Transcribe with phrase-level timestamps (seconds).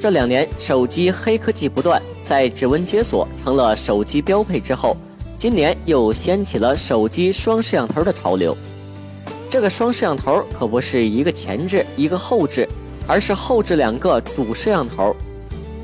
[0.00, 4.96] 这两年手机黑科技不断，在指纹解锁成了手机标配之后，
[5.36, 8.56] 今年又掀起了手机双摄像头的潮流。
[9.50, 12.68] 这个双摄像头可不是一个前置一个后置，
[13.08, 15.14] 而是后置两个主摄像头。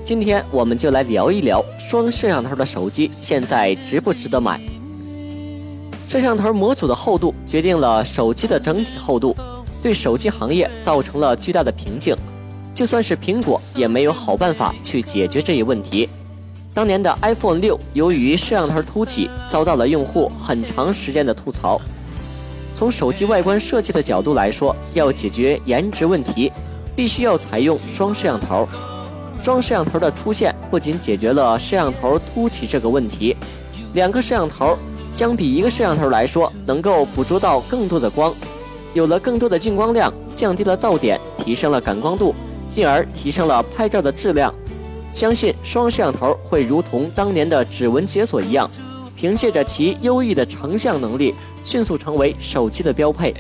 [0.05, 4.61] 今天我们就来聊一聊双摄像头的手机现在值不值得买。
[6.09, 9.35] 摄像头模组的厚度决定了手机的整体厚度，
[9.83, 12.17] 对手机行业造成了巨大的瓶颈。
[12.75, 16.09] 就算是苹果也没有好办法去解决这一问题。
[16.75, 21.81] 当年的 iPhone 六由于摄像头凸起，遭到了用户很长时间的吐槽。
[22.77, 26.51] 从手机外观设计的角度来说，要解决颜值问题，
[26.97, 28.67] 必须要采用双摄像头。
[29.41, 33.37] 双摄像头的出现不仅解决了摄像头凸起这个问题，
[33.93, 34.77] 两个摄像头
[35.13, 38.35] 相比一个摄像头来说，能够捕捉到更多的光，
[38.95, 42.35] 有了更多的进光量，降低了噪点，提升了感光度。
[42.75, 44.53] 进而提升了拍照的质量，
[45.13, 48.69] 相信双摄像头会如同当年的指纹解锁一样，
[49.15, 51.33] 凭借着其优异的成像能力，
[51.65, 53.33] 迅速成为手机的标配。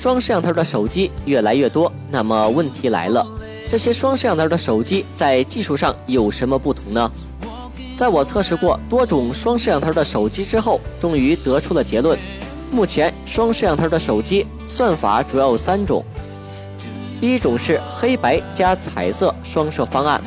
[0.00, 3.24] 双摄像头的手机越来越多，那么问题来了，
[3.70, 7.08] 这些双摄像头的手机在技术上有什么不同呢？
[7.96, 12.18] 在我测试过多种双摄像头的手机之后，终于得出了结论：
[12.72, 16.04] 目前双摄像头的手机算法主要有三种。
[17.24, 20.22] 第一种是黑白加彩色双摄方案。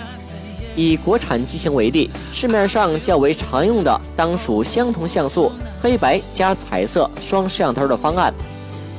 [0.76, 8.34] 以国产机型为例，市面上较为常用的当属相同像素黑白加彩色双摄像头的方案。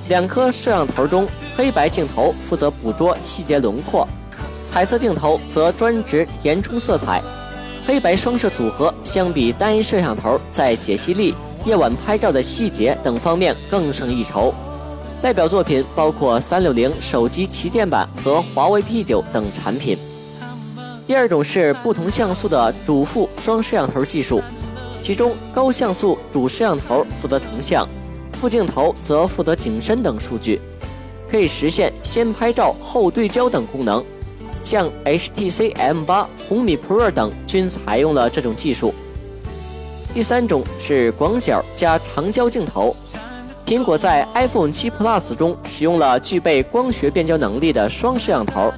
[0.09, 1.27] 两颗摄像头中，
[1.57, 4.07] 黑白镜头负责捕捉细节轮廓，
[4.71, 7.21] 彩色镜头则专职填充色彩。
[7.85, 14.55] 黑白双摄组合相比单一摄像头，在解析力、夜晚拍照的细节等方面更胜一筹。
[15.21, 19.99] 代表作品包括三六零手机旗舰版和华为 P 九等产品。
[21.07, 24.41] 第二种是不同像素的主副双摄像头技术，
[25.03, 27.89] 其中高像素主摄像头负责成像，
[28.35, 30.61] 副镜头则负责景深等数据，
[31.29, 34.05] 可以实现先拍照后对焦等功能。
[34.63, 38.95] 像 HTC M 八、红米 Pro 等均采用了这种技术。
[40.15, 42.95] 第三种是广角加长焦镜头。
[43.69, 48.73] 苹果在 iPhone 7 Plus 中使用了具备光学变焦能力的双摄像头，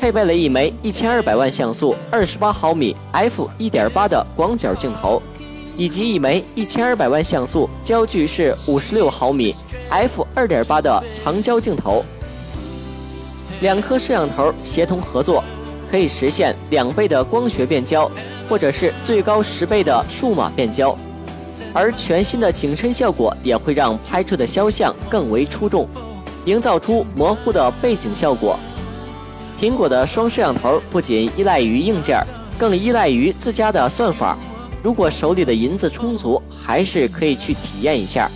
[0.00, 5.20] 配备了一枚1200万像素、28毫米 f1.8 的广角镜头，
[5.76, 9.52] 以及一枚1200万像素、焦距是56毫米
[9.90, 12.04] f2.8 的长焦镜头。
[13.62, 15.42] 两颗摄像头协同合作，
[15.90, 18.08] 可以实现两倍的光学变焦，
[18.48, 20.96] 或者是最高十倍的数码变焦。
[21.72, 25.88] 而全新的景深效果也会让拍出的肖像更为出众，
[26.44, 28.58] 营造出模糊的背景效果。
[29.58, 32.18] 苹果的双摄像头不仅依赖于硬件，
[32.58, 34.36] 更依赖于自家的算法。
[34.82, 38.30] 如果手里的银子充足，还是可以去体验一下。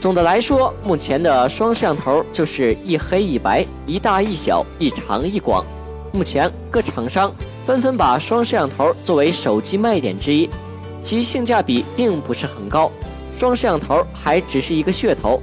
[0.00, 5.64] 总的来说，目前的双摄像头就是一黑一白，一大一小，一长一广。
[6.12, 7.30] 目前各厂商
[7.66, 10.48] 纷纷把双摄像头作为手机卖点之一。
[11.00, 12.90] 其性价比并不是很高，
[13.36, 15.40] 双摄像头还只是一个噱头，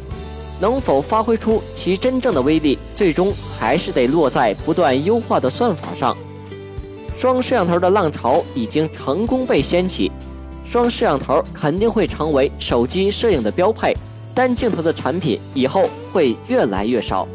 [0.60, 6.16] 能否发挥出其真正的威力，最终还是得落在不断优化的算法上。
[7.18, 10.12] 双摄像头的浪潮已经成功被掀起，
[10.66, 13.96] 双摄像头肯定会成为手机摄影的标配，
[14.34, 17.26] 单镜头的产品以后会越来越少。